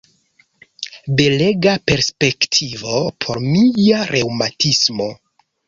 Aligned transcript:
Belega 1.19 1.75
perspektivo 1.91 2.97
por 3.27 3.43
mia 3.53 4.03
reŭmatismo! 4.15 5.11